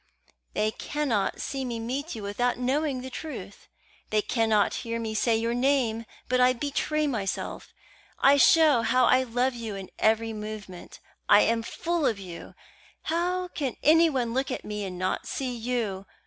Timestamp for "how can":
13.13-13.75